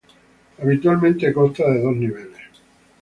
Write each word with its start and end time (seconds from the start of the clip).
Habitualmente 0.57 1.31
constan 1.31 1.75
de 1.75 1.81
dos 1.83 1.95
niveles. 1.95 2.51